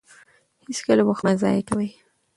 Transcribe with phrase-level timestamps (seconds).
[0.67, 1.89] هېڅکله وخت مه ضایع کوئ.